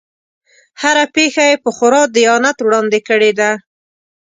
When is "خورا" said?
1.75-2.01